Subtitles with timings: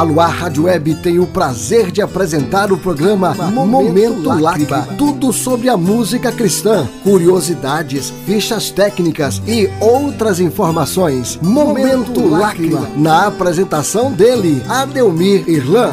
[0.00, 4.88] A Luar Rádio Web tem o prazer de apresentar o programa Momento Lágrima.
[4.96, 11.38] Tudo sobre a música cristã, curiosidades, fichas técnicas e outras informações.
[11.42, 12.88] Momento Lágrima.
[12.96, 15.92] Na apresentação dele, Adelmir Irlan.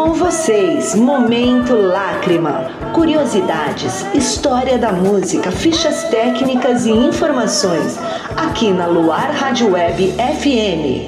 [0.00, 2.70] Com vocês, Momento Lágrima.
[2.94, 7.98] Curiosidades, história da música, fichas técnicas e informações.
[8.34, 11.04] Aqui na Luar Rádio Web FM.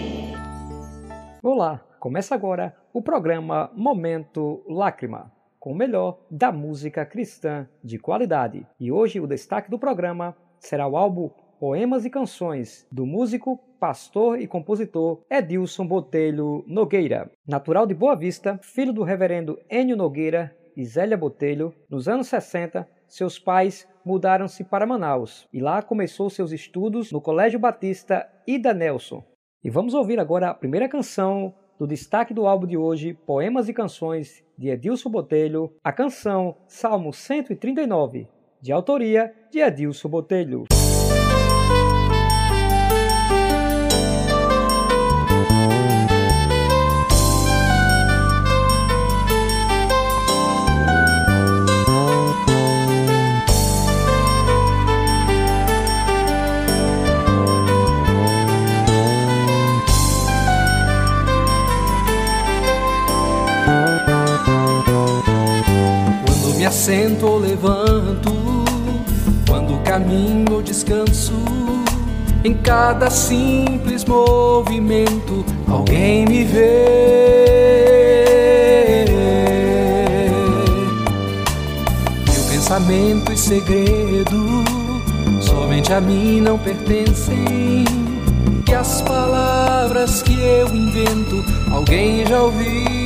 [1.43, 8.67] Olá, começa agora o programa Momento Lágrima, com o melhor da música cristã de qualidade.
[8.79, 11.31] E hoje o destaque do programa será o álbum
[11.63, 17.31] Poemas e Canções, do músico, pastor e compositor Edilson Botelho Nogueira.
[17.47, 22.85] Natural de Boa Vista, filho do reverendo Enio Nogueira e Zélia Botelho, nos anos 60,
[23.07, 29.23] seus pais mudaram-se para Manaus e lá começou seus estudos no Colégio Batista Ida Nelson.
[29.63, 33.73] E vamos ouvir agora a primeira canção do destaque do álbum de hoje, Poemas e
[33.73, 38.27] Canções, de Edilson Botelho, a canção Salmo 139,
[38.61, 40.65] de autoria de Edilson Botelho.
[66.73, 68.33] Assento ou levanto,
[69.47, 71.35] quando caminho ou descanso,
[72.43, 76.65] em cada simples movimento alguém me vê.
[82.27, 84.65] Meu pensamento e segredo
[85.43, 87.85] somente a mim não pertencem.
[88.67, 93.02] E as palavras que eu invento alguém já ouviu.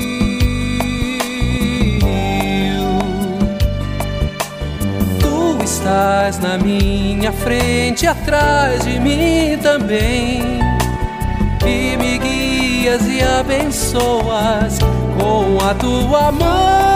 [5.86, 10.58] Estás na minha frente, atrás de mim também.
[11.64, 14.78] E me guias e abençoas
[15.16, 16.95] com a tua mão.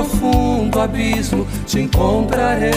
[0.00, 2.70] Profundo abismo te encontrarei.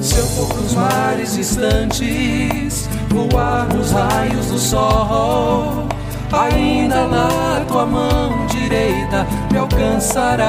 [0.00, 5.86] Se eu for pros mares distantes, voar nos raios do sol,
[6.32, 10.48] ainda lá tua mão direita me alcançará.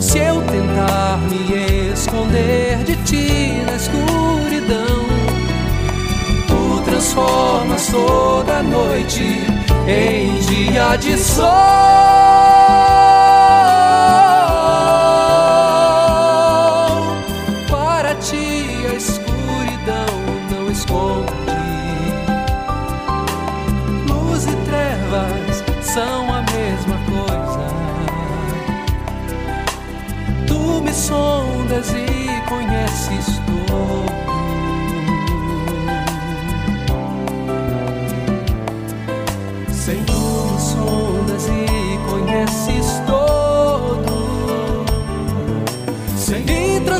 [0.00, 2.65] Se eu tentar me esconder
[7.16, 9.22] transformas toda noite
[9.88, 11.46] em dia de sol.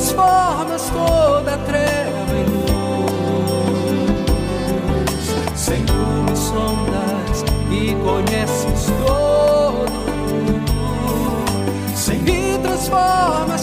[0.06, 2.66] Transformas toda treva em luz.
[5.86, 9.86] Tu me sondas e conheces todo.
[11.94, 13.55] Sem mim transformas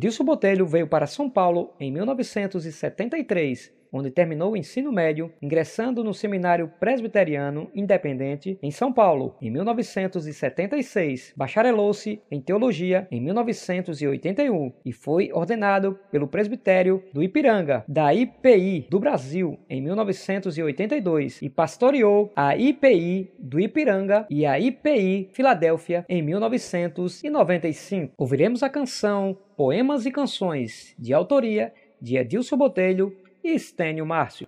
[0.00, 6.14] Edilson Botelho veio para São Paulo em 1973 onde terminou o ensino médio, ingressando no
[6.14, 11.32] Seminário Presbiteriano Independente em São Paulo em 1976.
[11.36, 18.98] Bacharelou-se em teologia em 1981 e foi ordenado pelo presbitério do Ipiranga, da IPI do
[19.00, 28.14] Brasil, em 1982 e pastoreou a IPI do Ipiranga e a IPI Filadélfia em 1995.
[28.16, 34.46] Ouviremos a canção Poemas e Canções, de autoria de Edilson Botelho e Estênio Márcio.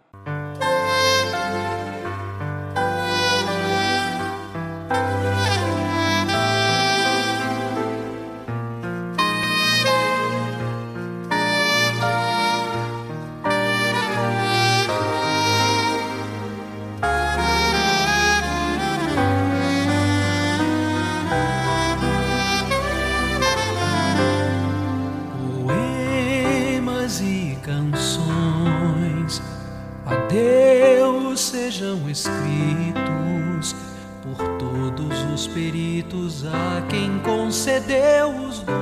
[38.49, 38.73] Os dons.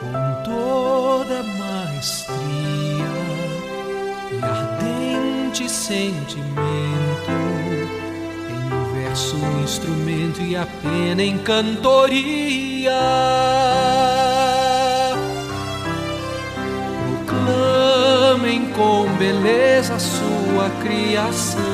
[0.00, 3.12] Com toda maestria
[4.32, 7.30] e ardente sentimento,
[8.48, 13.00] em verso, instrumento e a pena em cantoria
[18.40, 21.69] proclamem com beleza sua criação.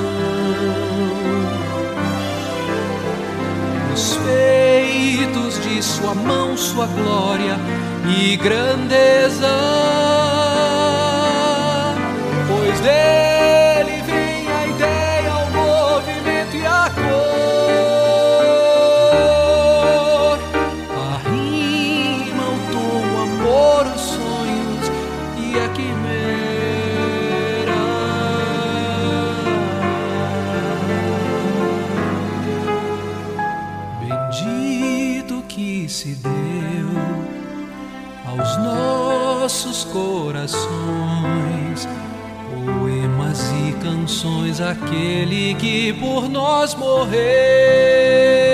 [4.27, 7.57] Feitos de sua mão, sua glória
[8.19, 9.49] e grandeza,
[12.49, 13.26] pois dele
[39.77, 41.87] nossos corações
[42.49, 48.46] poemas e canções aquele que por nós morreu.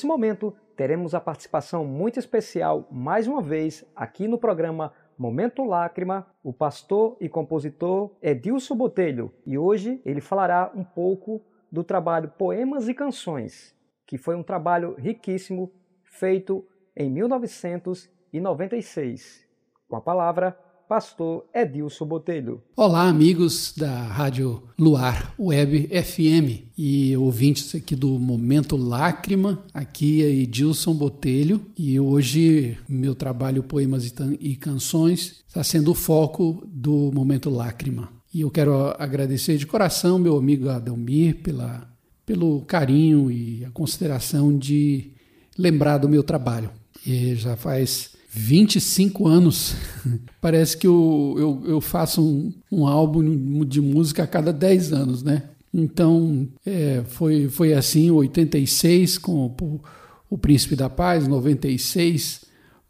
[0.00, 6.26] Nesse momento teremos a participação muito especial, mais uma vez, aqui no programa Momento Lágrima,
[6.42, 9.30] o pastor e compositor Edilson Botelho.
[9.44, 13.76] E hoje ele falará um pouco do trabalho Poemas e Canções,
[14.06, 15.70] que foi um trabalho riquíssimo
[16.02, 16.66] feito
[16.96, 19.46] em 1996.
[19.86, 20.58] Com a palavra,
[20.90, 22.60] pastor Edilson Botelho.
[22.76, 29.64] Olá, amigos da Rádio Luar Web FM e ouvintes aqui do Momento Lágrima.
[29.72, 36.60] Aqui é Edilson Botelho e hoje meu trabalho Poemas e, Canções está sendo o foco
[36.66, 38.08] do Momento Lágrima.
[38.34, 41.88] E eu quero agradecer de coração meu amigo Adalmir pela,
[42.26, 45.12] pelo carinho e a consideração de
[45.56, 46.72] lembrar do meu trabalho.
[47.06, 49.74] E já faz 25 anos.
[50.40, 55.22] Parece que eu, eu, eu faço um, um álbum de música a cada 10 anos,
[55.22, 55.42] né?
[55.74, 59.80] Então, é, foi, foi assim, 86 com o,
[60.28, 62.44] o Príncipe da Paz, 96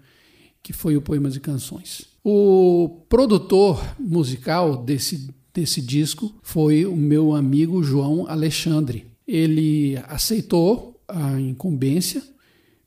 [0.62, 2.06] que foi o Poemas e Canções.
[2.24, 9.08] O produtor musical desse desse disco foi o meu amigo João Alexandre.
[9.28, 12.22] Ele aceitou a incumbência,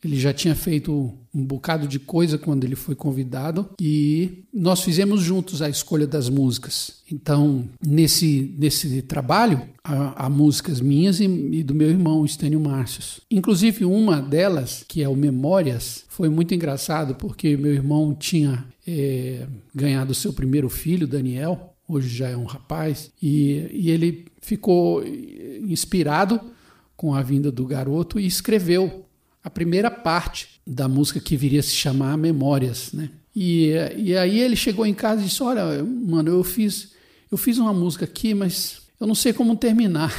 [0.03, 5.21] ele já tinha feito um bocado de coisa quando ele foi convidado e nós fizemos
[5.21, 7.03] juntos a escolha das músicas.
[7.11, 13.21] Então, nesse, nesse trabalho, há, há músicas minhas e, e, do meu irmão, Estênio Márcios.
[13.31, 19.47] Inclusive, uma delas, que é o Memórias, foi muito engraçado porque meu irmão tinha é,
[19.75, 25.02] ganhado seu primeiro filho, Daniel, hoje já é um rapaz, e, e ele ficou
[25.68, 26.40] inspirado
[26.97, 29.04] com a vinda do garoto e escreveu
[29.42, 33.11] a primeira parte da música que viria a se chamar Memórias, né?
[33.35, 36.92] E, e aí ele chegou em casa e disse: Olha, mano, eu fiz,
[37.30, 40.12] eu fiz uma música aqui, mas eu não sei como terminar.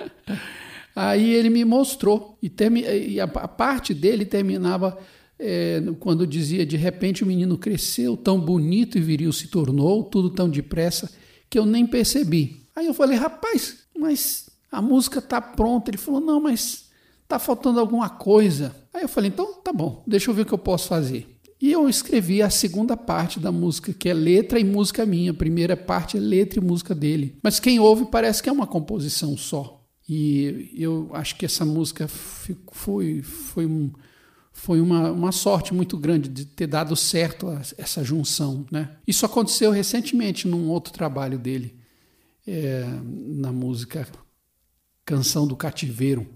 [0.96, 4.98] aí ele me mostrou e, termi, e a, a parte dele terminava
[5.44, 10.30] é, quando dizia de repente o menino cresceu, tão bonito e viril se tornou, tudo
[10.30, 11.10] tão depressa
[11.50, 12.62] que eu nem percebi.
[12.76, 15.90] Aí eu falei, rapaz, mas a música tá pronta.
[15.90, 16.84] Ele falou, não, mas
[17.26, 18.74] tá faltando alguma coisa.
[18.94, 21.26] Aí eu falei, então tá bom, deixa eu ver o que eu posso fazer.
[21.60, 25.32] E eu escrevi a segunda parte da música, que é letra e música minha.
[25.32, 27.38] A primeira parte é letra e música dele.
[27.42, 29.84] Mas quem ouve parece que é uma composição só.
[30.08, 33.92] E eu acho que essa música foi, foi um
[34.52, 38.66] foi uma, uma sorte muito grande de ter dado certo essa junção.
[38.70, 38.90] Né?
[39.06, 41.74] Isso aconteceu recentemente num outro trabalho dele,
[42.46, 44.06] é, na música
[45.04, 46.26] Canção do Cativeiro,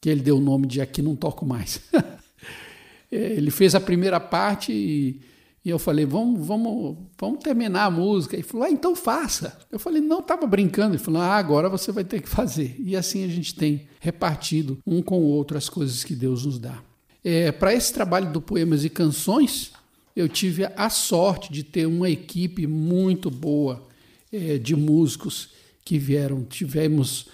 [0.00, 1.80] que ele deu o nome de Aqui Não Toco Mais.
[3.12, 5.20] é, ele fez a primeira parte e,
[5.64, 8.34] e, eu falei, vamos, vamos, vamos terminar a música.
[8.34, 9.56] Ele falou, ah, então faça.
[9.70, 10.94] Eu falei, não, estava brincando.
[10.94, 12.74] Ele falou, ah, agora você vai ter que fazer.
[12.78, 16.58] E assim a gente tem repartido um com o outro as coisas que Deus nos
[16.58, 16.87] dá.
[17.30, 19.72] É, Para esse trabalho do Poemas e Canções,
[20.16, 23.86] eu tive a sorte de ter uma equipe muito boa
[24.32, 25.50] é, de músicos
[25.84, 26.42] que vieram.
[26.42, 27.26] Tivemos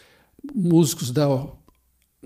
[0.53, 1.47] músicos da,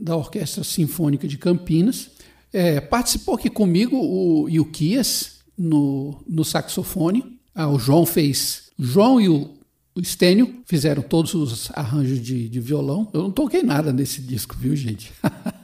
[0.00, 2.08] da Orquestra Sinfônica de Campinas.
[2.54, 7.38] É, participou aqui comigo o Yukias no, no saxofone.
[7.54, 8.70] Ah, o João fez.
[8.78, 9.58] João e o,
[9.94, 13.10] o Stênio fizeram todos os arranjos de, de violão.
[13.12, 15.12] Eu não toquei nada nesse disco, viu, gente?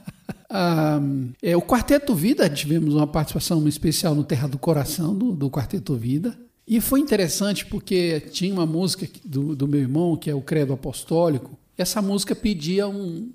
[0.49, 0.99] Ah,
[1.41, 5.95] é, o Quarteto Vida, tivemos uma participação especial no Terra do Coração do, do Quarteto
[5.95, 6.37] Vida.
[6.67, 10.73] E foi interessante porque tinha uma música do, do meu irmão, que é o Credo
[10.73, 11.57] Apostólico.
[11.77, 13.31] Essa música pedia um,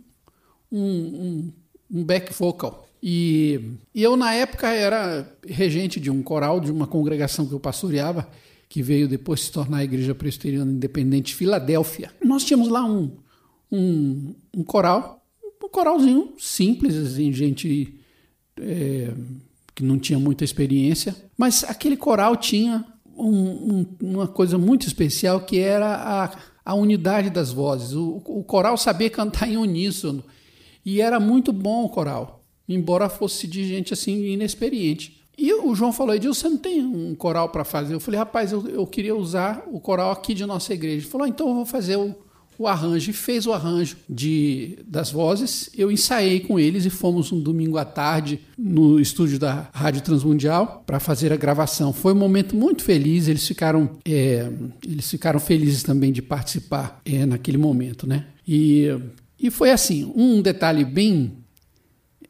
[0.71, 1.53] um, um,
[1.93, 2.89] um back vocal.
[3.03, 3.61] E,
[3.95, 8.29] e, eu, na época, era regente de um coral, de uma congregação que eu pastoreava,
[8.69, 12.11] que veio depois se tornar a Igreja Presbiteriana Independente de Filadélfia.
[12.23, 13.11] Nós tínhamos lá um,
[13.71, 15.20] um, um coral
[15.71, 17.95] coralzinho simples, assim, gente
[18.61, 19.13] é,
[19.75, 22.85] que não tinha muita experiência, mas aquele coral tinha
[23.17, 27.93] um, um, uma coisa muito especial que era a, a unidade das vozes.
[27.93, 30.25] O, o coral sabia cantar em uníssono
[30.85, 35.21] e era muito bom o coral, embora fosse de gente assim inexperiente.
[35.37, 37.95] E o João falou, Edilson, você não tem um coral para fazer?
[37.95, 40.97] Eu falei, rapaz, eu, eu queria usar o coral aqui de nossa igreja.
[40.97, 42.15] Ele falou, então eu vou fazer o,
[42.61, 45.71] o arranjo fez o arranjo de, das vozes.
[45.75, 50.85] Eu ensaiei com eles e fomos um domingo à tarde no estúdio da Rádio Transmundial
[50.87, 51.91] para fazer a gravação.
[51.91, 54.53] Foi um momento muito feliz, eles ficaram, é,
[54.87, 58.07] eles ficaram felizes também de participar é, naquele momento.
[58.07, 58.27] Né?
[58.47, 58.89] E,
[59.39, 61.33] e foi assim, um detalhe bem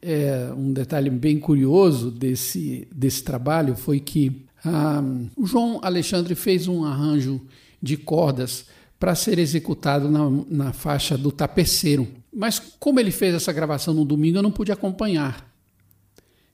[0.01, 5.03] é, um detalhe bem curioso desse, desse trabalho foi que ah,
[5.35, 7.41] o João Alexandre fez um arranjo
[7.81, 8.65] de cordas
[9.01, 12.07] para ser executado na, na faixa do tapeceiro.
[12.31, 15.51] Mas como ele fez essa gravação no domingo, eu não pude acompanhar.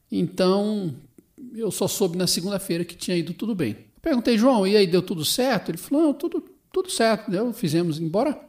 [0.09, 0.95] Então,
[1.53, 3.75] eu só soube na segunda-feira que tinha ido tudo bem.
[4.01, 5.71] Perguntei, João, e aí deu tudo certo?
[5.71, 8.39] Ele falou, não, tudo, tudo certo, deu, fizemos, embora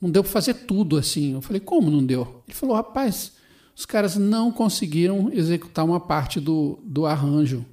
[0.00, 1.34] não deu para fazer tudo assim.
[1.34, 2.42] Eu falei, como não deu?
[2.48, 3.32] Ele falou, rapaz,
[3.76, 7.66] os caras não conseguiram executar uma parte do, do arranjo.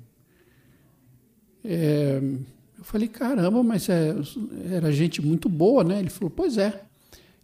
[1.64, 2.22] É,
[2.84, 4.14] eu falei, caramba, mas é,
[4.70, 6.00] era gente muito boa, né?
[6.00, 6.84] Ele falou, pois é.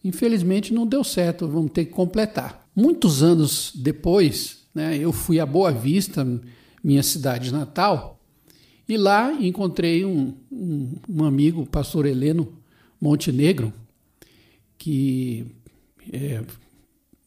[0.04, 2.68] Infelizmente não deu certo, vamos ter que completar.
[2.76, 6.28] Muitos anos depois, né, eu fui a Boa Vista,
[6.84, 8.20] minha cidade natal,
[8.88, 12.52] e lá encontrei um, um, um amigo, o pastor Heleno
[13.00, 13.74] Montenegro,
[14.78, 15.46] que
[16.12, 16.44] é,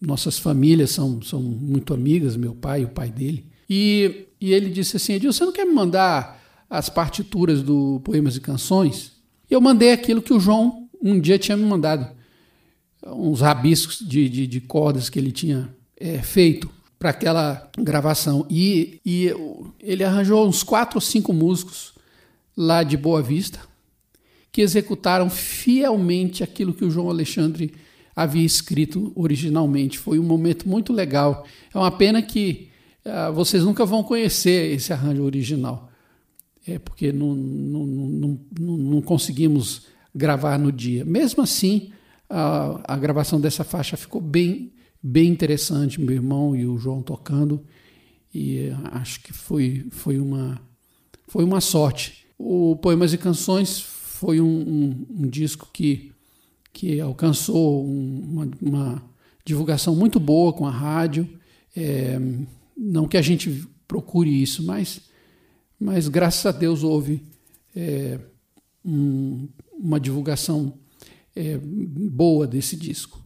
[0.01, 3.47] nossas famílias são, são muito amigas, meu pai e o pai dele.
[3.69, 6.42] E, e ele disse assim: Edil, você não quer me mandar
[6.73, 9.13] as partituras do Poemas e Canções?
[9.51, 12.09] Eu mandei aquilo que o João um dia tinha me mandado,
[13.05, 18.47] uns rabiscos de, de, de cordas que ele tinha é, feito para aquela gravação.
[18.49, 19.31] E, e
[19.81, 21.93] ele arranjou uns quatro ou cinco músicos
[22.57, 23.61] lá de Boa Vista
[24.53, 27.73] que executaram fielmente aquilo que o João Alexandre
[28.15, 29.99] havia escrito originalmente.
[29.99, 31.47] Foi um momento muito legal.
[31.75, 32.69] É uma pena que
[33.05, 35.91] uh, vocês nunca vão conhecer esse arranjo original,
[36.67, 41.05] é porque não, não, não, não, conseguimos gravar no dia.
[41.05, 41.93] Mesmo assim,
[42.29, 46.01] a, a gravação dessa faixa ficou bem, bem interessante.
[46.01, 47.65] Meu irmão e o João tocando,
[48.35, 50.61] e acho que foi, foi, uma,
[51.27, 52.27] foi uma sorte.
[52.39, 56.13] O Poemas e Canções foi um, um, um disco que
[56.73, 59.03] que alcançou uma, uma,
[59.45, 61.29] divulgação muito boa com a rádio.
[61.77, 62.19] É,
[62.77, 65.01] não que a gente procure isso, mas,
[65.83, 67.23] mas graças a Deus houve
[67.75, 68.19] é,
[68.85, 70.75] um, uma divulgação
[71.35, 73.21] é, boa desse disco.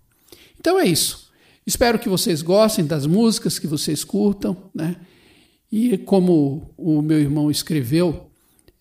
[0.59, 1.31] Então é isso.
[1.67, 4.97] Espero que vocês gostem das músicas, que vocês curtam, né?
[5.71, 8.31] E como o meu irmão escreveu,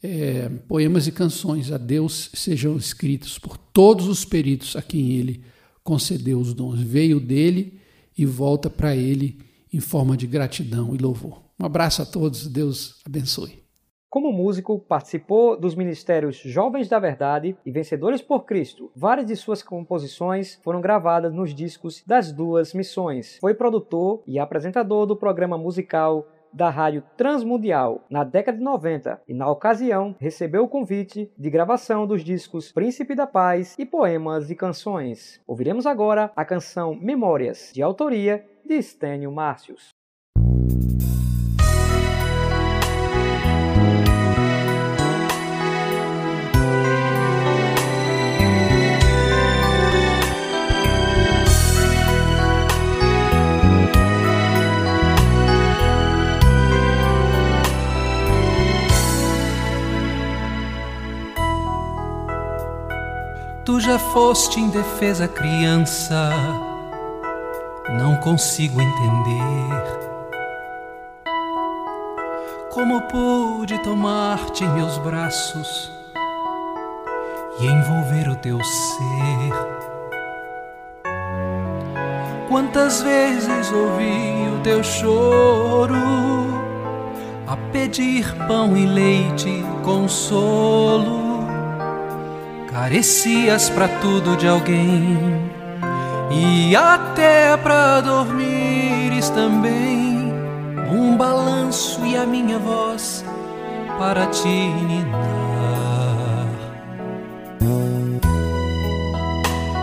[0.02, 5.44] é, poemas e canções a Deus sejam escritos por todos os peritos a quem ele
[5.84, 6.80] concedeu os dons.
[6.80, 7.80] Veio dele
[8.18, 9.40] e volta para ele
[9.74, 11.44] em forma de gratidão e louvor.
[11.60, 13.65] Um abraço a todos, Deus abençoe.
[14.10, 18.92] Como músico, participou dos ministérios Jovens da Verdade e Vencedores por Cristo.
[18.96, 23.38] Várias de suas composições foram gravadas nos discos das duas missões.
[23.42, 29.34] Foi produtor e apresentador do programa musical da Rádio Transmundial na década de 90 e,
[29.34, 34.56] na ocasião, recebeu o convite de gravação dos discos Príncipe da Paz e Poemas e
[34.56, 35.42] Canções.
[35.46, 39.95] Ouviremos agora a canção Memórias, de autoria de Stênio Márcios.
[63.86, 66.32] Já foste indefesa criança,
[68.00, 69.76] não consigo entender
[72.74, 75.92] como pude tomar-te em meus braços
[77.60, 79.54] e envolver o teu ser.
[82.50, 85.94] Quantas vezes ouvi o teu choro
[87.46, 91.25] a pedir pão e leite, consolo
[92.76, 95.18] Carecias para tudo de alguém
[96.30, 100.34] e até para dormires também.
[100.92, 103.24] Um balanço e a minha voz
[103.98, 105.16] para te ninar.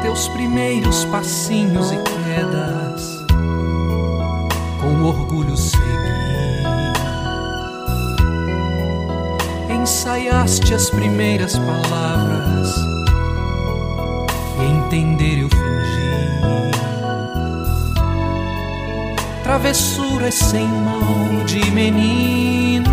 [0.02, 3.24] Teus primeiros passinhos e quedas,
[4.82, 6.11] com orgulho seguir.
[10.02, 12.74] Ensaiaste as primeiras palavras
[14.60, 16.72] entender eu fingi.
[19.44, 22.90] Travessuras sem mal de menino.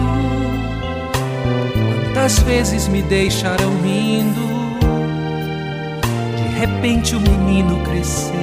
[2.13, 4.77] Quantas vezes me deixaram rindo?
[6.37, 8.35] De repente o menino cresceu,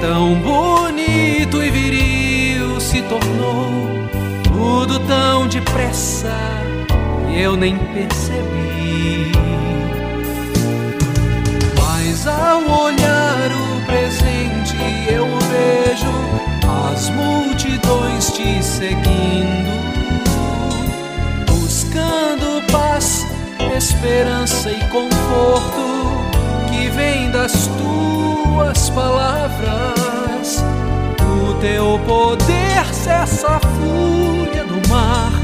[0.00, 4.08] tão bonito e viril se tornou.
[4.44, 6.63] Tudo tão depressa
[7.34, 8.34] eu nem percebi
[12.26, 14.76] ao olhar o presente
[15.08, 16.10] eu vejo
[16.92, 19.70] as multidões te seguindo,
[21.46, 23.26] buscando paz,
[23.76, 25.84] esperança e conforto
[26.70, 30.64] que vem das tuas palavras.
[31.20, 35.43] O teu poder cessa a fúria do mar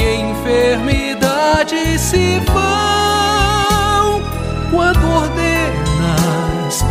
[0.00, 4.22] e enfermidades se vão
[4.70, 6.84] quando ordenas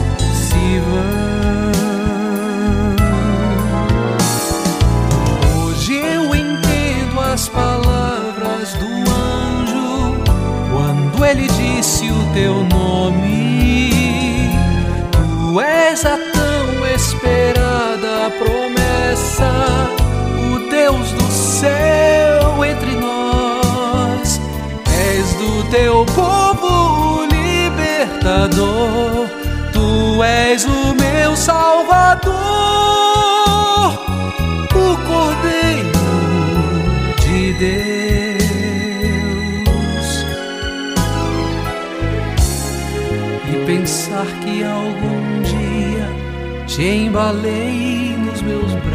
[5.56, 10.24] Hoje eu entendo as palavras do anjo
[10.72, 12.85] quando ele disse o teu nome.
[25.76, 29.28] Teu povo livre Criador,
[29.74, 32.34] tu és o meu Salvador,
[34.74, 36.00] o Cordeiro
[37.20, 38.46] de Deus.
[43.52, 46.10] E pensar que algum dia
[46.68, 48.95] te embalei nos meus braços,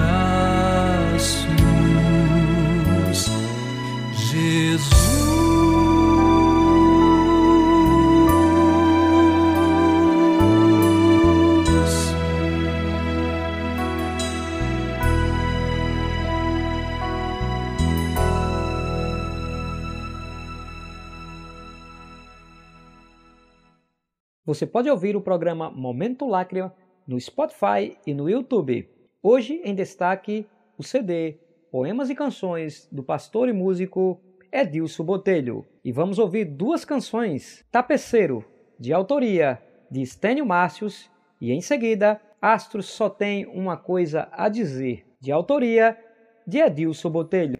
[24.51, 26.75] Você pode ouvir o programa Momento Lágrima
[27.07, 28.91] no Spotify e no YouTube.
[29.23, 30.45] Hoje em destaque
[30.77, 31.39] o CD
[31.71, 34.21] Poemas e Canções do pastor e músico
[34.53, 35.65] Edilson Botelho.
[35.85, 38.45] E vamos ouvir duas canções: Tapeceiro,
[38.77, 41.09] de autoria de Estênio Márcios,
[41.41, 45.97] e em seguida Astros Só Tem Uma Coisa a Dizer, de autoria
[46.45, 47.57] de Edilson Botelho.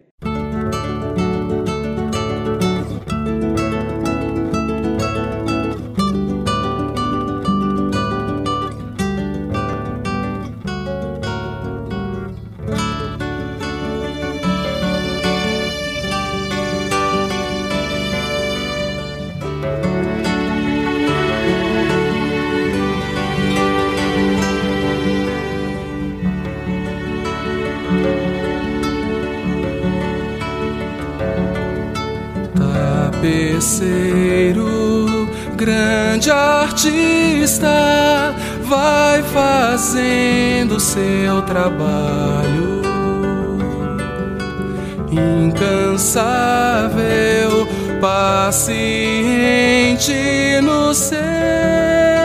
[33.21, 34.65] Tapeceiro,
[35.55, 42.81] grande artista, vai fazendo seu trabalho.
[45.11, 46.97] Incansável,
[48.01, 48.65] paciente
[50.63, 52.20] no céu.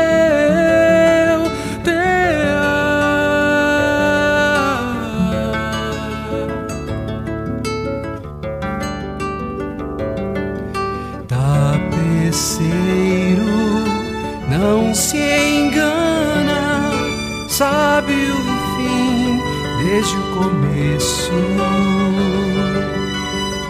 [20.07, 21.33] Desde o começo.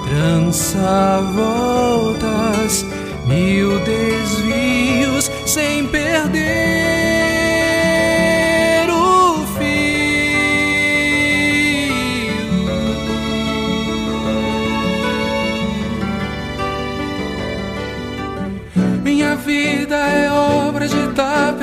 [0.04, 2.84] Trança voltas,
[3.26, 6.85] mil desvios sem perder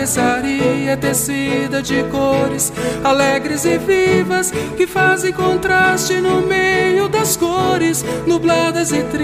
[0.04, 8.92] tapeçaria tecida de cores alegres e vivas que fazem contraste no meio das cores nubladas
[8.92, 9.24] e tristes.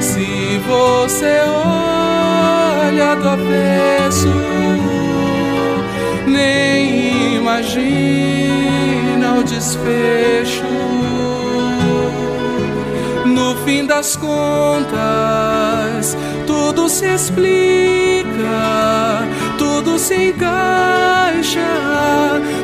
[0.00, 4.34] Se você olha do avesso,
[6.26, 10.64] nem imagina o desfecho.
[13.24, 14.96] No fim das contas,
[16.76, 18.28] tudo se explica,
[19.56, 21.60] tudo se encaixa,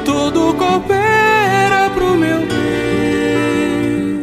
[0.05, 4.21] tudo coopera pro meu bem.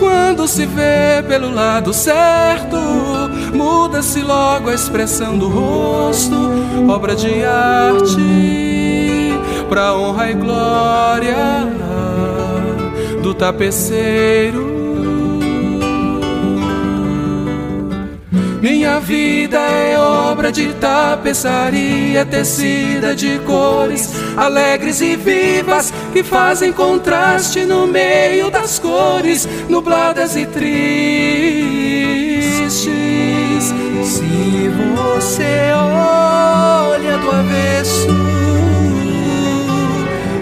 [0.00, 2.76] Quando se vê pelo lado certo,
[3.54, 6.36] muda-se logo a expressão do rosto,
[6.88, 11.68] obra de arte, pra honra e glória
[13.22, 14.71] do tapeceiro
[18.62, 27.64] Minha vida é obra de tapeçaria tecida de cores alegres e vivas que fazem contraste
[27.64, 30.72] no meio das cores nubladas e tristes.
[34.04, 38.14] Se você olha do avesso,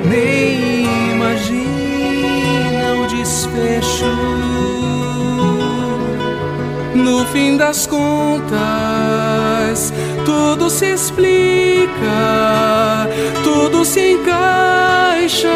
[0.04, 4.29] nem imagina o desfecho.
[7.10, 8.52] No fim das contas,
[10.24, 11.90] tudo se explica,
[13.42, 15.48] tudo se encaixa,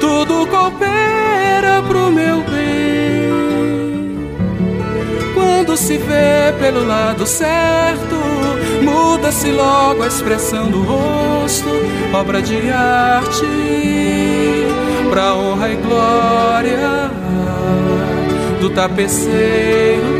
[0.00, 3.28] tudo coopera pro meu bem.
[5.34, 8.16] Quando se vê pelo lado certo,
[8.82, 11.68] muda-se logo a expressão do rosto,
[12.10, 13.44] obra de arte,
[15.10, 17.10] pra honra e glória
[18.62, 20.17] do tapeceiro.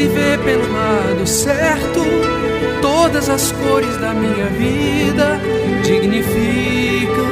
[0.00, 2.00] se vê pelo lado certo,
[2.80, 5.38] todas as cores da minha vida
[5.84, 7.26] dignificam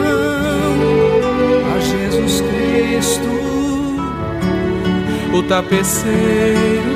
[1.74, 3.30] a Jesus Cristo,
[5.32, 6.87] o tapeceiro.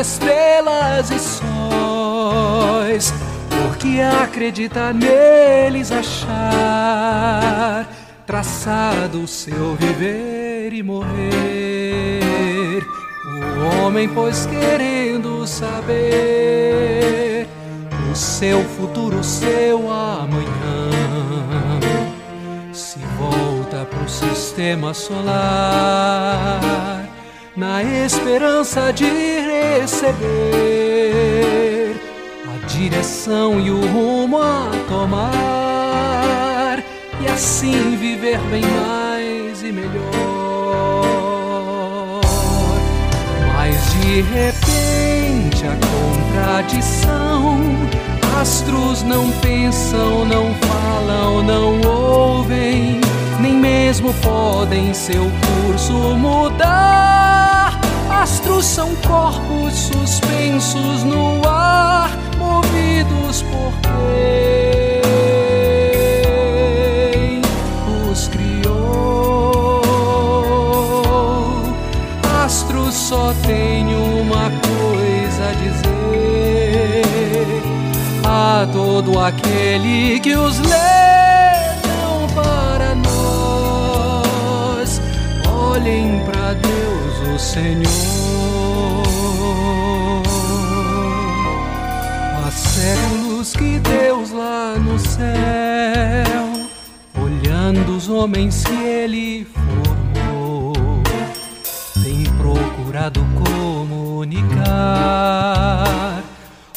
[0.00, 3.12] Estrelas e sóis,
[3.48, 7.86] porque acredita neles achar
[8.26, 12.20] traçado seu viver e morrer.
[13.26, 17.46] O homem, pois querendo saber
[18.10, 20.90] o seu futuro, o seu amanhã,
[22.72, 26.60] se volta pro sistema solar
[27.56, 29.39] na esperança de
[29.80, 30.20] receber
[32.46, 35.30] a direção e o rumo a tomar
[37.20, 40.50] e assim viver bem mais e melhor.
[44.00, 47.60] De repente a contradição.
[48.40, 53.00] Astros não pensam, não falam, não ouvem,
[53.38, 55.30] nem mesmo podem seu
[55.66, 57.39] curso mudar.
[58.20, 65.00] Astros são corpos suspensos no ar, movidos por quem
[68.10, 69.80] os criou.
[72.44, 73.80] Astros só têm
[78.60, 84.20] a todo aquele que os levam para nós.
[85.48, 86.20] Olhem
[87.40, 87.88] Senhor.
[92.36, 96.68] Há séculos que Deus lá no céu,
[97.20, 100.74] olhando os homens que Ele formou,
[102.04, 104.60] tem procurado comunicar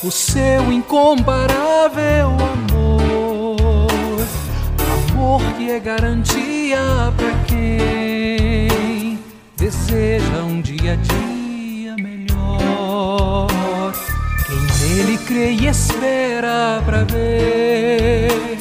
[0.01, 4.21] o seu incomparável amor,
[5.11, 8.73] amor que é garantia para quem
[9.63, 10.32] deseja
[10.63, 13.47] dia a dia melhor.
[14.47, 18.57] Quem nele crê e espera para ver,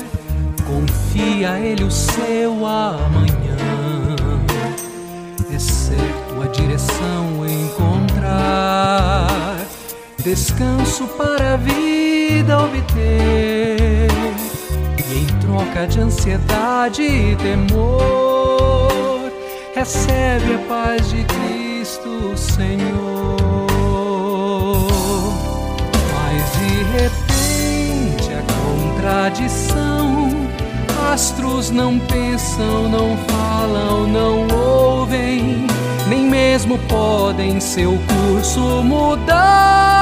[0.67, 3.57] confia a ele o seu amanhã.
[5.55, 8.83] É certo a direção encontrar
[10.23, 14.09] descanso para a vida obter.
[14.99, 19.31] E em troca de ansiedade e temor,
[19.75, 21.62] recebe a paz de Cristo,
[22.37, 23.37] Senhor.
[26.15, 30.31] Mas de repente a contradição.
[31.13, 35.67] Astros não pensam, não falam, não ouvem,
[36.09, 39.93] nem mesmo podem seu curso mudar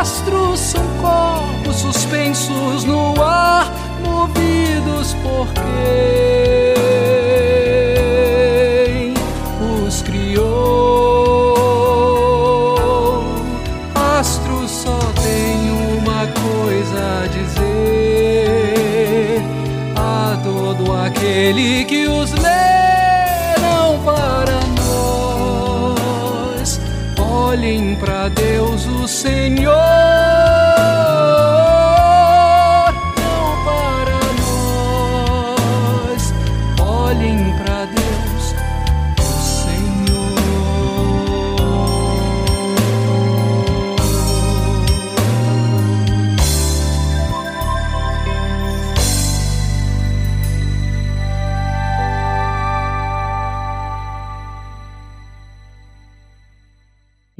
[0.00, 3.70] astros são corpos suspensos no ar,
[4.02, 7.37] movidos por quem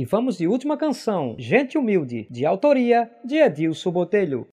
[0.08, 4.48] vamos de última canção, Gente Humilde, de autoria de Edilson Botelho.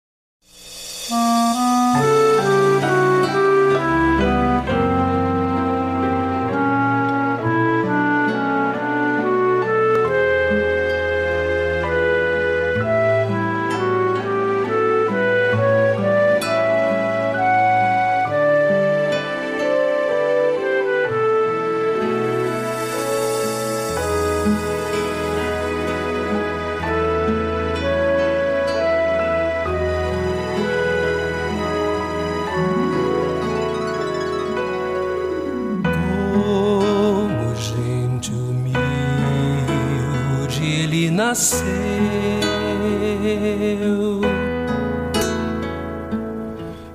[40.62, 41.62] Ele nasceu.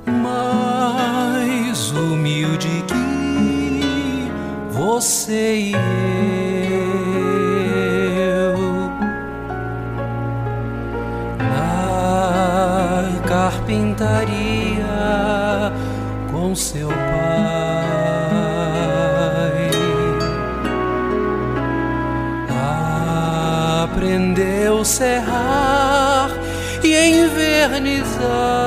[0.06, 4.32] Mais humilde que
[4.72, 5.74] você e
[8.22, 8.58] eu.
[11.40, 14.86] Na carpintaria
[16.32, 16.90] com seu
[24.88, 26.30] aprendeu serrar
[26.82, 28.67] e envernizar.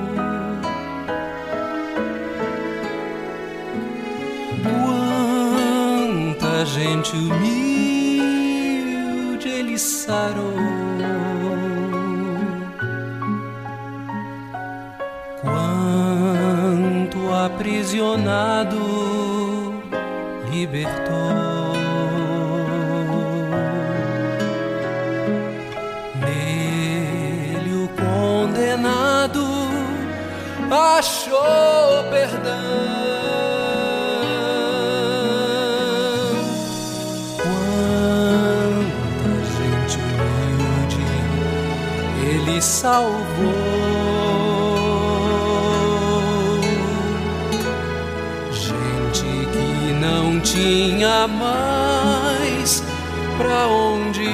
[6.61, 7.39] Quanta gente humilde
[9.49, 10.53] ele sarou.
[17.45, 18.77] aprisionado
[20.51, 21.73] libertou.
[26.19, 29.47] Nele o condenado
[30.69, 32.90] achou perdão.
[42.51, 43.91] Ele salvou.
[50.43, 52.83] tinha mais
[53.37, 54.31] pra onde ir.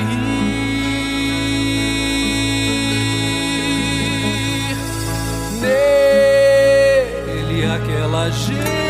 [5.62, 8.87] Nele aquela gente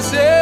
[0.00, 0.33] que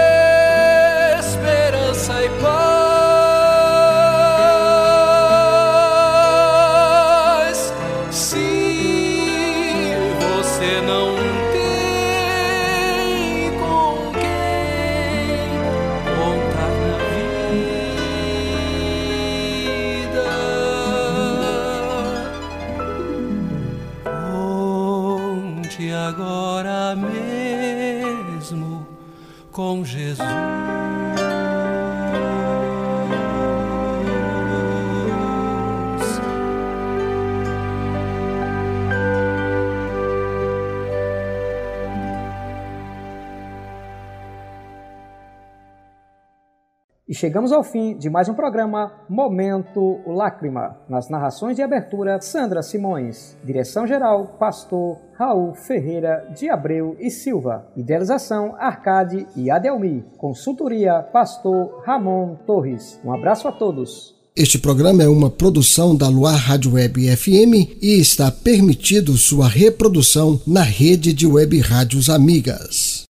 [47.12, 50.78] E chegamos ao fim de mais um programa Momento Lágrima.
[50.88, 53.36] Nas narrações de abertura, Sandra Simões.
[53.44, 57.66] Direção geral, Pastor Raul Ferreira de Abreu e Silva.
[57.76, 60.02] Idealização, Arcade e Adelmi.
[60.16, 62.98] Consultoria, Pastor Ramon Torres.
[63.04, 64.14] Um abraço a todos.
[64.34, 70.40] Este programa é uma produção da Luar Rádio Web FM e está permitido sua reprodução
[70.46, 73.04] na rede de web rádios amigas.